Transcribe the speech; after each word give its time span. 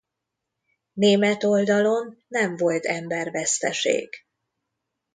Német 0.93 1.43
oldalon 1.43 2.17
nem 2.27 2.55
volt 2.57 2.85
emberveszteség. 2.85 4.09